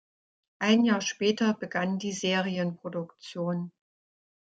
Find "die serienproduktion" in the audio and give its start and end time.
1.99-3.71